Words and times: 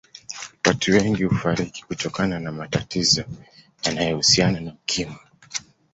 Watu 0.67 0.91
wengi 0.91 1.23
hufariki 1.23 1.83
kutokana 1.85 2.39
na 2.39 2.51
matatizo 2.51 3.23
yanayohusiana 3.85 4.59
na 4.59 4.71
Ukimwi 4.73 5.17